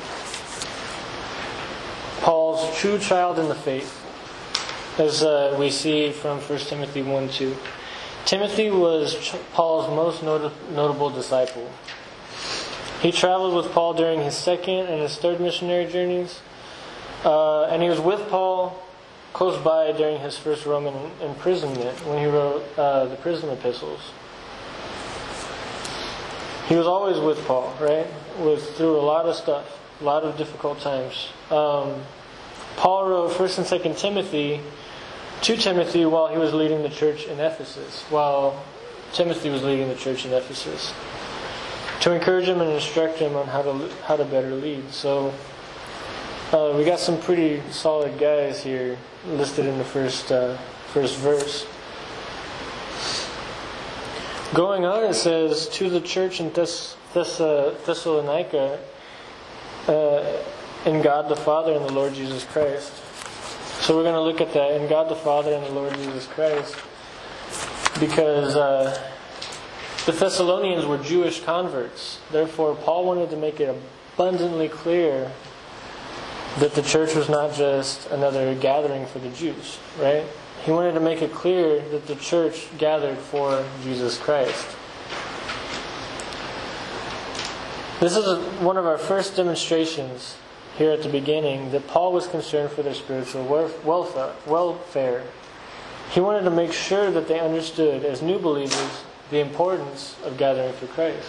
[2.21, 3.99] Paul's true child in the faith,
[4.99, 7.58] as uh, we see from 1 Timothy 1 2.
[8.26, 11.69] Timothy was Paul's most not- notable disciple.
[13.02, 16.39] He traveled with Paul during his second and his third missionary journeys,
[17.26, 18.83] uh, and he was with Paul
[19.34, 24.12] close by during his first Roman imprisonment when he wrote uh, the prison epistles.
[26.67, 28.08] He was always with Paul, right?
[28.39, 31.30] Was through a lot of stuff, a lot of difficult times.
[31.50, 32.02] Um,
[32.78, 34.62] Paul wrote First and Second Timothy
[35.41, 38.63] to Timothy while he was leading the church in Ephesus, while
[39.12, 40.93] Timothy was leading the church in Ephesus,
[42.02, 44.91] to encourage him and instruct him on how to how to better lead.
[44.91, 45.34] So
[46.53, 50.57] uh, we got some pretty solid guys here listed in the first uh,
[50.93, 51.65] first verse.
[54.53, 58.79] Going on, it says to the church in Thess- Thess- uh, Thessalonica,
[59.87, 60.43] uh,
[60.85, 62.93] in God the Father and the Lord Jesus Christ.
[63.81, 66.27] So we're going to look at that in God the Father and the Lord Jesus
[66.27, 66.75] Christ,
[67.99, 68.95] because uh,
[70.05, 72.19] the Thessalonians were Jewish converts.
[72.31, 73.75] Therefore, Paul wanted to make it
[74.15, 75.31] abundantly clear
[76.59, 80.23] that the church was not just another gathering for the Jews, right?
[80.63, 84.65] He wanted to make it clear that the church gathered for Jesus Christ.
[87.99, 90.37] This is one of our first demonstrations
[90.77, 93.45] here at the beginning that Paul was concerned for their spiritual
[93.83, 95.23] welfare.
[96.11, 100.73] He wanted to make sure that they understood, as new believers, the importance of gathering
[100.73, 101.27] for Christ.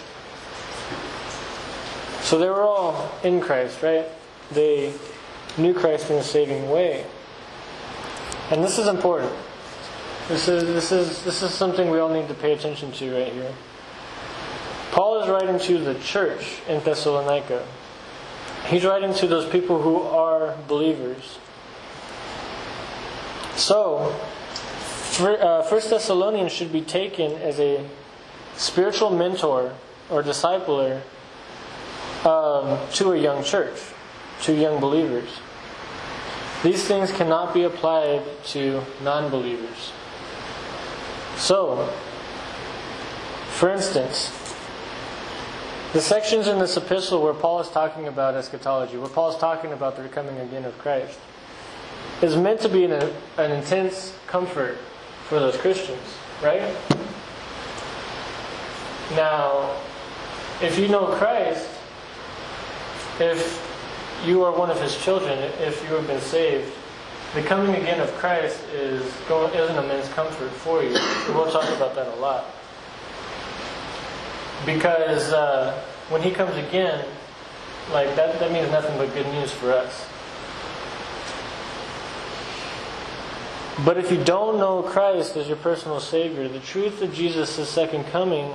[2.21, 4.05] So they were all in Christ, right?
[4.51, 4.93] They
[5.57, 7.05] knew Christ in a saving way.
[8.51, 9.33] And this is important.
[10.27, 13.31] This is, this, is, this is something we all need to pay attention to right
[13.31, 13.53] here.
[14.91, 17.65] Paul is writing to the church in Thessalonica.
[18.67, 21.37] He's writing to those people who are believers.
[23.55, 24.15] So,
[25.19, 27.87] uh, First Thessalonians should be taken as a
[28.55, 29.73] spiritual mentor
[30.09, 31.01] or discipler
[32.25, 33.79] um, to a young church,
[34.43, 35.29] to young believers.
[36.65, 39.93] These things cannot be applied to non believers.
[41.37, 41.87] So,
[43.51, 44.31] for instance,
[45.95, 49.71] The sections in this epistle where Paul is talking about eschatology, where Paul is talking
[49.71, 51.17] about the coming again of Christ,
[52.21, 52.91] is meant to be an,
[53.37, 54.77] an intense comfort
[55.29, 56.05] for those Christians,
[56.43, 56.75] right?
[59.11, 59.73] Now,
[60.61, 61.65] if you know Christ,
[63.17, 63.74] if
[64.23, 66.71] you are one of his children, if you have been saved,
[67.33, 70.93] the coming again of Christ is, going, is an immense comfort for you.
[71.29, 72.45] We'll talk about that a lot.
[74.65, 77.05] Because uh, when he comes again,
[77.91, 80.07] like that, that means nothing but good news for us.
[83.83, 88.05] But if you don't know Christ as your personal Savior, the truth of Jesus' second
[88.05, 88.53] coming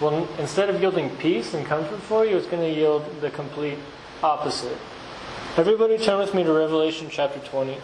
[0.00, 3.78] will, instead of yielding peace and comfort for you, it's going to yield the complete
[4.22, 4.76] opposite.
[5.56, 7.78] Everybody turn with me to Revelation chapter 20.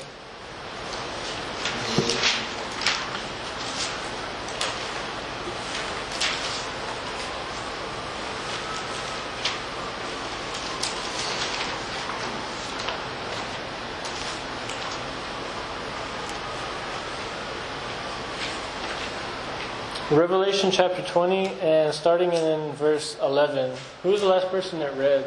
[20.09, 23.77] Revelation chapter 20 and starting in verse 11.
[24.05, 25.25] Who was the last person that read?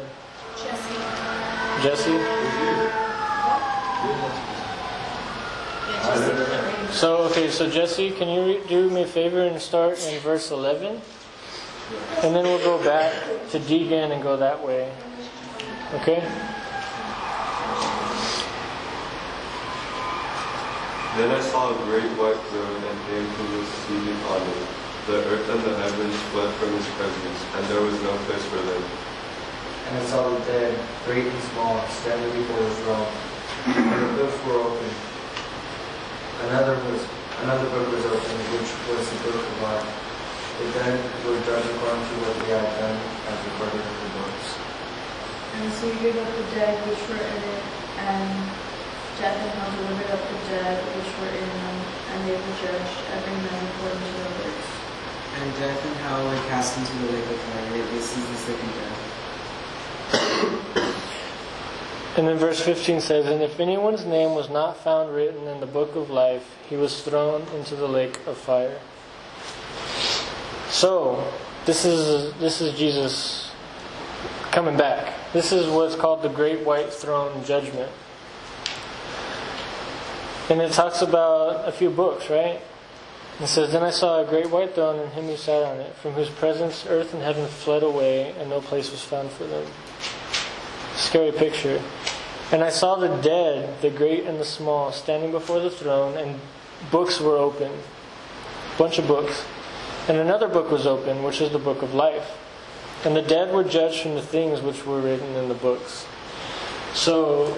[0.62, 0.94] Jesse.
[1.82, 2.18] Jesse?
[6.92, 11.00] So, okay, so Jesse, can you do me a favor and start in verse 11?
[12.22, 13.12] And then we'll go back
[13.50, 14.92] to Deegan and go that way.
[15.94, 16.20] Okay?
[21.16, 24.68] Then I saw a great white throne and him who was seated on it.
[25.06, 28.56] The earth and the heavens fled from his presence, and there was no place for
[28.56, 29.09] them.
[29.90, 33.10] And I saw the dead, great and small, standing before the throne.
[33.74, 34.94] And the books were opened.
[36.46, 37.02] Another was
[37.42, 39.90] another book was opened, which was the book of life.
[40.62, 40.94] The dead
[41.26, 44.46] were judged according to what they had done, as recorded in the books.
[45.58, 47.64] And so you gave up the dead which were in it,
[47.98, 48.30] and
[49.18, 51.76] death and hell delivered up the dead which were in them,
[52.14, 54.70] and they were judged, every man according to their works.
[55.34, 57.74] And death and hell were cast into the lake of fire.
[57.90, 59.10] This is the second death.
[62.20, 65.66] And then verse 15 says, And if anyone's name was not found written in the
[65.66, 68.78] book of life, he was thrown into the lake of fire.
[70.68, 71.32] So,
[71.64, 73.52] this is this is Jesus
[74.50, 75.14] coming back.
[75.32, 77.90] This is what's called the Great White Throne Judgment.
[80.50, 82.60] And it talks about a few books, right?
[83.40, 85.94] It says, Then I saw a great white throne and him who sat on it,
[85.94, 89.66] from whose presence earth and heaven fled away, and no place was found for them.
[90.96, 91.80] Scary picture.
[92.52, 96.40] And I saw the dead, the great and the small, standing before the throne, and
[96.90, 97.70] books were open.
[97.70, 99.44] A Bunch of books.
[100.08, 102.36] And another book was open, which is the book of life.
[103.04, 106.06] And the dead were judged from the things which were written in the books.
[106.92, 107.56] So,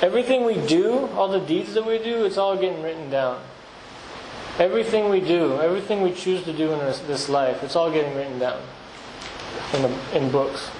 [0.00, 3.42] everything we do, all the deeds that we do, it's all getting written down.
[4.58, 8.38] Everything we do, everything we choose to do in this, life, it's all getting written
[8.38, 8.62] down
[9.74, 10.70] in, the, in books.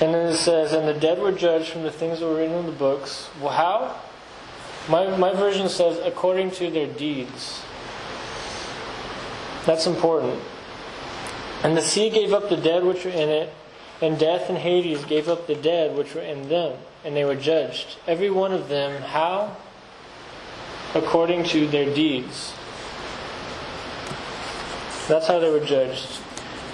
[0.00, 2.54] And then it says, And the dead were judged from the things that were written
[2.56, 3.30] in the books.
[3.40, 4.00] Well, how?
[4.88, 7.62] My, my version says, according to their deeds.
[9.64, 10.40] That's important.
[11.62, 13.52] And the sea gave up the dead which were in it,
[14.00, 17.34] and death and Hades gave up the dead which were in them, and they were
[17.34, 19.56] judged, every one of them, how?
[20.94, 22.52] According to their deeds.
[25.08, 26.20] That's how they were judged.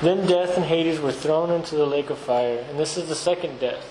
[0.03, 3.15] Then death and Hades were thrown into the lake of fire, and this is the
[3.15, 3.85] second death.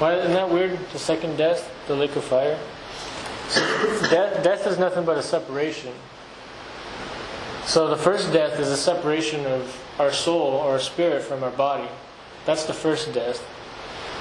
[0.00, 0.78] Why isn't that weird?
[0.92, 2.58] The second death, the lake of fire.
[4.10, 5.92] Death, death is nothing but a separation.
[7.64, 11.52] So the first death is a separation of our soul or our spirit from our
[11.52, 11.88] body.
[12.44, 13.40] That's the first death.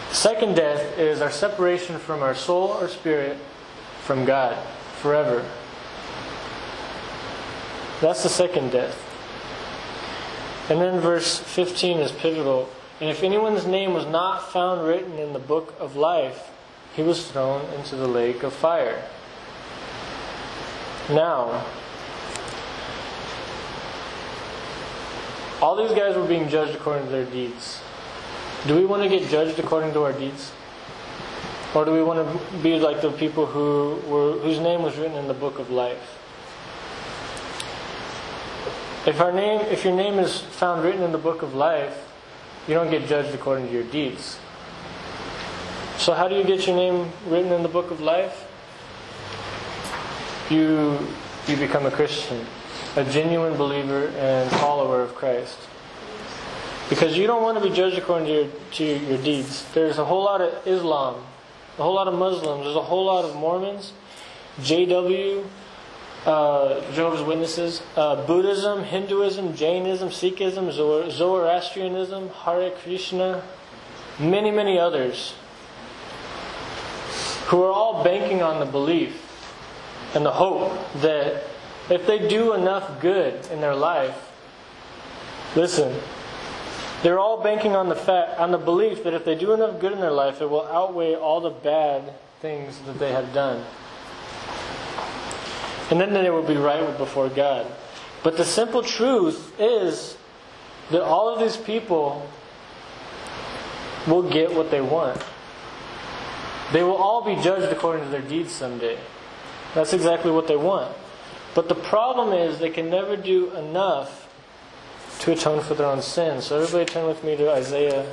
[0.10, 3.38] The second death is our separation from our soul or spirit
[4.02, 4.56] from God
[5.02, 5.44] forever.
[8.02, 9.05] That's the second death.
[10.70, 12.70] And then verse 15 is pivotal.
[13.00, 16.50] And if anyone's name was not found written in the book of life,
[16.96, 19.04] he was thrown into the lake of fire.
[21.10, 21.66] Now,
[25.62, 27.80] all these guys were being judged according to their deeds.
[28.66, 30.52] Do we want to get judged according to our deeds?
[31.76, 35.18] Or do we want to be like the people who were whose name was written
[35.18, 36.15] in the book of life?
[39.06, 42.08] If our name if your name is found written in the book of life,
[42.68, 44.40] you don't get judged according to your deeds.
[45.98, 48.46] So how do you get your name written in the book of life?
[50.50, 50.98] You
[51.48, 52.46] you become a Christian.
[52.96, 55.58] a genuine believer and follower of Christ.
[56.90, 59.66] Because you don't want to be judged according to your, to your deeds.
[59.74, 61.16] There's a whole lot of Islam,
[61.78, 63.92] a whole lot of Muslims, there's a whole lot of Mormons,
[64.62, 65.46] JW,
[66.26, 73.44] uh, Jehovah's Witnesses, uh, Buddhism, Hinduism, Jainism, Sikhism, Zoro- Zoroastrianism, Hare Krishna,
[74.20, 75.36] many, many others
[77.48, 79.22] who are all banking on the belief
[80.16, 81.44] and the hope that
[81.90, 84.32] if they do enough good in their life,
[85.56, 85.96] listen,
[87.04, 89.92] they're all banking on the fact, on the belief that if they do enough good
[89.92, 93.64] in their life, it will outweigh all the bad things that they have done.
[95.90, 97.68] And then they will be right before God.
[98.24, 100.18] But the simple truth is
[100.90, 102.28] that all of these people
[104.08, 105.24] will get what they want.
[106.72, 108.98] They will all be judged according to their deeds someday.
[109.74, 110.96] That's exactly what they want.
[111.54, 114.28] But the problem is they can never do enough
[115.20, 116.46] to atone for their own sins.
[116.46, 118.12] So everybody turn with me to Isaiah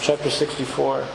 [0.00, 1.06] chapter 64.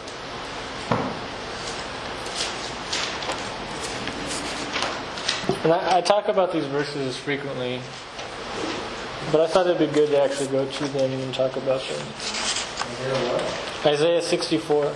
[5.63, 7.81] And I, I talk about these verses frequently,
[9.29, 12.07] but I thought it'd be good to actually go to them and talk about them.
[13.85, 14.85] Isaiah 64.
[14.85, 14.89] I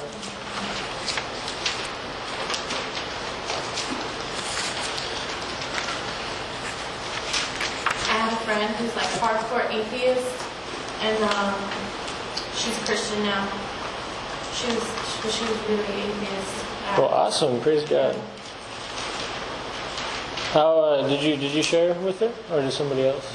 [8.16, 10.26] have a friend who's like hardcore atheist,
[11.02, 11.54] and um,
[12.56, 13.48] she's Christian now.
[14.54, 14.84] She was,
[15.36, 16.66] she, was really atheist.
[16.98, 17.60] Well, awesome.
[17.60, 18.16] Praise God.
[20.54, 23.26] How uh, did you did you share with her, or did somebody else?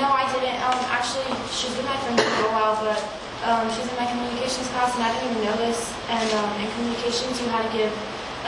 [0.00, 0.56] No, I didn't.
[0.64, 2.96] Um, actually, she's been my friend for a while, but
[3.44, 5.92] um, she's in my communications class, and I didn't even know this.
[6.08, 7.92] And um, in communications, you had to give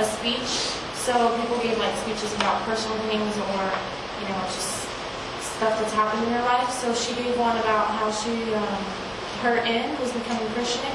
[0.01, 0.73] a speech.
[0.97, 1.13] So
[1.45, 3.63] people gave like speeches about personal things or,
[4.25, 4.89] you know, just
[5.61, 6.73] stuff that's happened in their life.
[6.81, 8.81] So she gave one about how she, um,
[9.45, 10.89] her end was becoming Christian.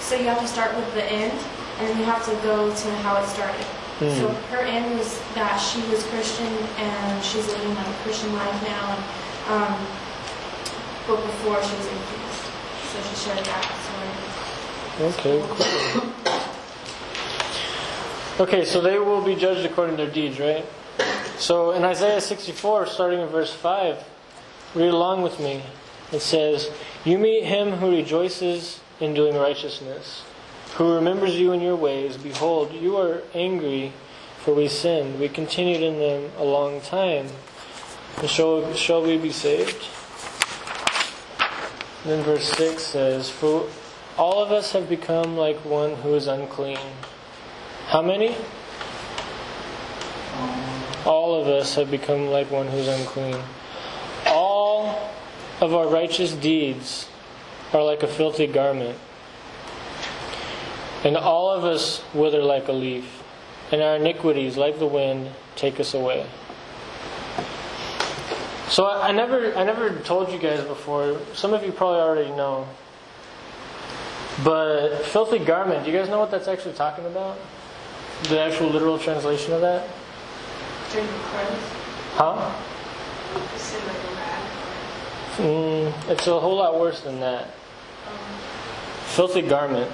[0.00, 1.36] So you have to start with the end,
[1.76, 3.68] and then you have to go to how it started.
[3.98, 4.14] Hmm.
[4.14, 6.46] So her end was that she was Christian
[6.78, 8.94] and she's living like a Christian life now.
[8.94, 9.02] And,
[9.50, 9.86] um,
[11.06, 12.44] but before she was atheist,
[12.92, 15.08] so she shared that story.
[15.10, 16.38] Okay, cool.
[18.40, 20.64] Okay, so they will be judged according to their deeds, right?
[21.38, 24.04] So in Isaiah 64, starting in verse 5,
[24.76, 25.62] read along with me.
[26.12, 26.70] It says,
[27.04, 30.22] You meet him who rejoices in doing righteousness,
[30.76, 32.16] who remembers you in your ways.
[32.16, 33.92] Behold, you are angry,
[34.38, 35.18] for we sinned.
[35.18, 37.28] We continued in them a long time.
[38.18, 39.86] And shall, shall we be saved?
[42.04, 43.68] Then verse 6 says, For
[44.16, 46.78] all of us have become like one who is unclean.
[47.86, 48.36] How many?
[51.04, 53.36] All of us have become like one who is unclean.
[54.26, 55.10] All
[55.60, 57.08] of our righteous deeds
[57.72, 58.98] are like a filthy garment.
[61.04, 63.22] And all of us wither like a leaf.
[63.70, 66.26] And our iniquities, like the wind, take us away.
[68.68, 71.18] So I, I never, I never told you guys before.
[71.34, 72.68] Some of you probably already know.
[74.44, 75.84] But filthy garment.
[75.84, 77.38] Do you guys know what that's actually talking about?
[78.24, 79.88] The actual literal translation of that?
[82.14, 82.54] Huh?
[83.54, 84.48] Is it like a rag?
[85.38, 87.54] Mm, it's a whole lot worse than that.
[89.06, 89.90] Filthy garment.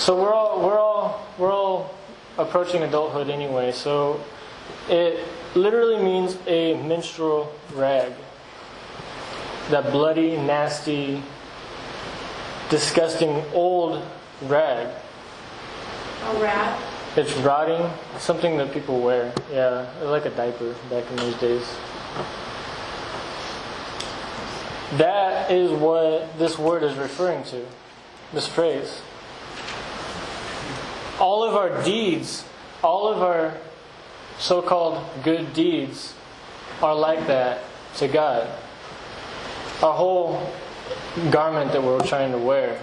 [0.00, 1.94] So we're all we're all we're all
[2.38, 3.70] approaching adulthood anyway.
[3.70, 4.18] So
[4.88, 5.22] it
[5.54, 8.14] literally means a menstrual rag.
[9.68, 11.22] That bloody, nasty,
[12.70, 14.02] disgusting old
[14.46, 14.86] rag.
[14.86, 16.80] A rat.
[17.14, 17.90] It's rotting.
[18.18, 19.34] Something that people wear.
[19.52, 21.68] Yeah, like a diaper back in those days.
[24.96, 27.66] That is what this word is referring to.
[28.32, 29.02] This phrase.
[31.20, 32.44] All of our deeds,
[32.82, 33.54] all of our
[34.38, 36.14] so called good deeds
[36.82, 37.62] are like that
[37.96, 38.48] to God.
[39.82, 40.50] Our whole
[41.30, 42.80] garment that we're trying to wear.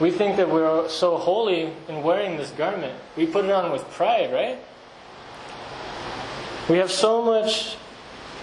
[0.00, 2.94] We think that we're so holy in wearing this garment.
[3.16, 4.58] We put it on with pride, right?
[6.68, 7.76] We have so much,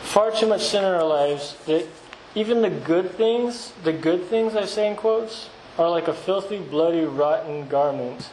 [0.02, 1.88] far too much sin in our lives that
[2.34, 6.58] even the good things, the good things I say in quotes, are like a filthy,
[6.58, 8.30] bloody, rotten garment.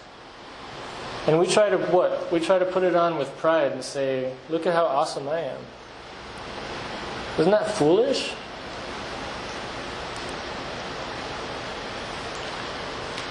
[1.26, 2.32] And we try to what?
[2.32, 5.40] We try to put it on with pride and say, look at how awesome I
[5.40, 5.60] am.
[7.38, 8.32] Isn't that foolish?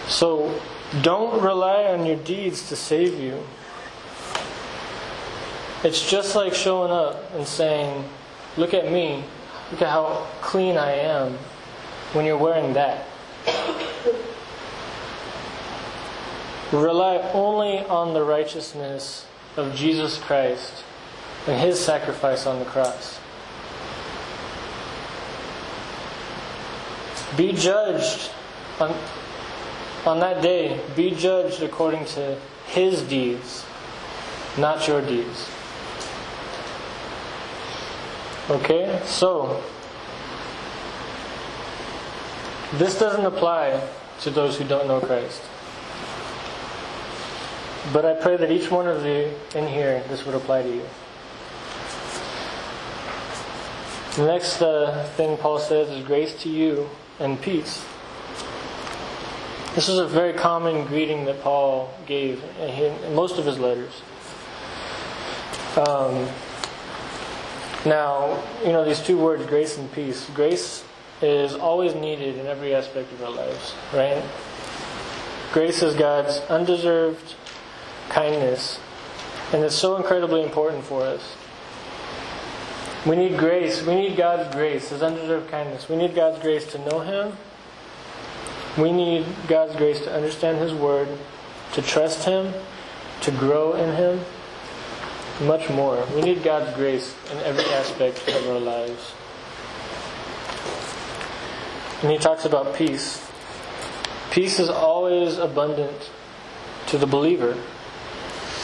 [0.07, 0.59] So
[1.01, 3.41] don't rely on your deeds to save you.
[5.83, 8.03] It's just like showing up and saying,
[8.57, 9.23] Look at me,
[9.71, 11.37] look at how clean I am
[12.11, 13.05] when you're wearing that.
[16.71, 19.25] Rely only on the righteousness
[19.57, 20.83] of Jesus Christ
[21.47, 23.19] and his sacrifice on the cross.
[27.35, 28.29] Be judged
[28.79, 28.95] on,
[30.05, 33.65] on that day, be judged according to his deeds,
[34.57, 35.49] not your deeds.
[38.49, 39.01] Okay?
[39.05, 39.61] So,
[42.73, 43.87] this doesn't apply
[44.21, 45.41] to those who don't know Christ.
[47.91, 50.85] But I pray that each one of you in here, this would apply to you.
[54.15, 57.83] The next uh, thing Paul says is grace to you and peace.
[59.73, 64.01] This is a very common greeting that Paul gave in most of his letters.
[65.77, 66.27] Um,
[67.85, 70.29] now, you know, these two words, grace and peace.
[70.35, 70.83] Grace
[71.21, 74.23] is always needed in every aspect of our lives, right?
[75.53, 77.35] Grace is God's undeserved
[78.11, 78.79] kindness,
[79.53, 81.35] and it's so incredibly important for us.
[83.05, 83.83] We need grace.
[83.83, 85.89] We need God's grace, His undeserved kindness.
[85.89, 87.33] We need God's grace to know Him.
[88.77, 91.07] We need God's grace to understand His Word,
[91.73, 92.53] to trust Him,
[93.21, 94.21] to grow in Him,
[95.47, 96.05] much more.
[96.13, 99.13] We need God's grace in every aspect of our lives.
[102.03, 103.27] And He talks about peace.
[104.29, 106.11] Peace is always abundant
[106.87, 107.57] to the believer.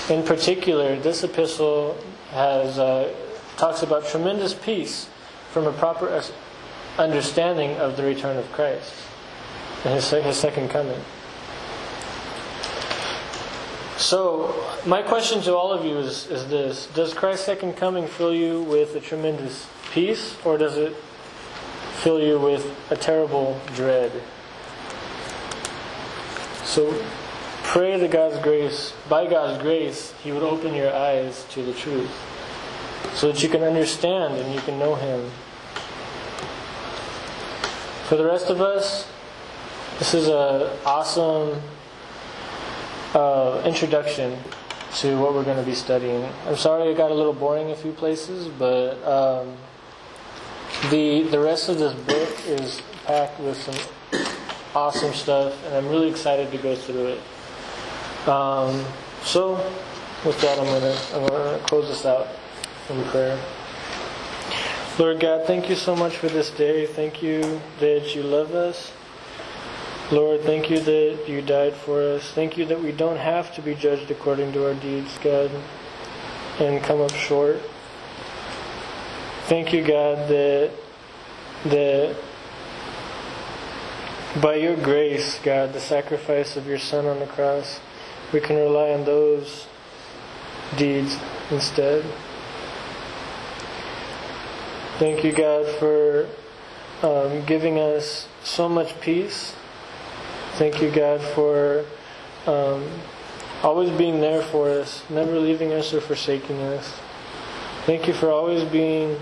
[0.09, 1.97] In particular, this epistle
[2.31, 2.79] has.
[2.79, 3.13] Uh,
[3.57, 5.09] talks about tremendous peace
[5.51, 6.23] from a proper
[6.97, 8.93] understanding of the return of Christ
[9.83, 10.99] and his, his second coming.
[13.97, 14.53] So,
[14.85, 18.61] my question to all of you is, is this Does Christ's second coming fill you
[18.61, 20.95] with a tremendous peace, or does it
[22.01, 24.11] fill you with a terrible dread?
[26.63, 26.93] So,
[27.67, 32.09] pray that God's grace, by God's grace, He would open your eyes to the truth
[33.13, 35.29] so that you can understand and you can know Him.
[38.07, 39.05] For the rest of us,
[39.99, 41.61] this is an awesome
[43.13, 44.37] uh, introduction
[44.99, 46.23] to what we're going to be studying.
[46.45, 49.57] I'm sorry it got a little boring a few places, but um,
[50.89, 53.75] the the rest of this book is packed with some
[54.73, 57.19] awesome stuff, and I'm really excited to go through it.
[58.27, 58.85] Um,
[59.23, 59.55] so,
[60.25, 62.27] with that, I'm gonna I'm gonna close this out
[62.89, 63.39] in prayer.
[64.99, 66.85] Lord God, thank you so much for this day.
[66.85, 68.91] Thank you that you love us.
[70.11, 72.31] Lord, thank you that you died for us.
[72.31, 75.51] Thank you that we don't have to be judged according to our deeds, God,
[76.59, 77.61] and come up short.
[79.47, 80.71] Thank you, God, that
[81.65, 82.15] that
[84.41, 87.79] by your grace, God, the sacrifice of your Son on the cross,
[88.33, 89.67] we can rely on those
[90.75, 91.17] deeds
[91.51, 92.03] instead.
[94.99, 96.27] Thank you, God, for
[97.03, 99.55] um, giving us so much peace.
[100.53, 101.85] Thank you, God, for
[102.47, 102.89] um,
[103.61, 106.99] always being there for us, never leaving us or forsaking us.
[107.85, 109.17] Thank you for always being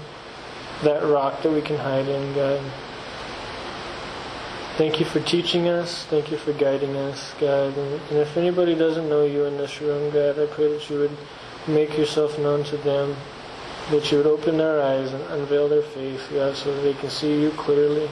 [0.84, 2.62] that rock that we can hide in, God.
[4.78, 6.06] Thank you for teaching us.
[6.06, 7.78] Thank you for guiding us, God.
[7.78, 11.18] And, if anybody doesn't know you in this room, God, I pray that you would
[11.68, 13.16] make yourself known to them
[13.92, 17.10] that you would open their eyes and unveil their faith, God, so that they can
[17.10, 18.10] see you clearly.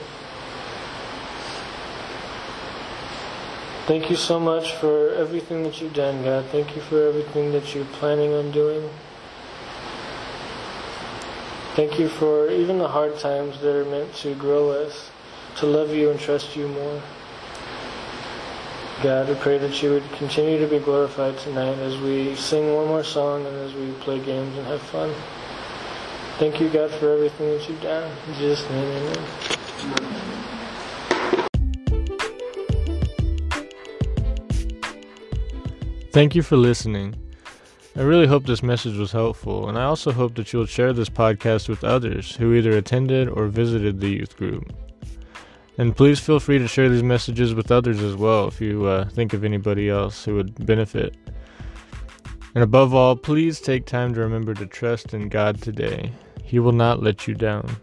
[3.85, 6.45] Thank you so much for everything that you've done, God.
[6.45, 8.89] Thank you for everything that you're planning on doing.
[11.75, 15.09] Thank you for even the hard times that are meant to grow us,
[15.57, 17.01] to love you and trust you more.
[19.01, 22.87] God, we pray that you would continue to be glorified tonight as we sing one
[22.87, 25.13] more song and as we play games and have fun.
[26.39, 28.09] Thank you, God, for everything that you've done.
[28.27, 29.43] In Jesus' name, amen.
[36.11, 37.15] Thank you for listening.
[37.95, 41.09] I really hope this message was helpful, and I also hope that you'll share this
[41.09, 44.73] podcast with others who either attended or visited the youth group.
[45.77, 49.09] And please feel free to share these messages with others as well if you uh,
[49.09, 51.15] think of anybody else who would benefit.
[52.53, 56.11] And above all, please take time to remember to trust in God today.
[56.43, 57.75] He will not let you down.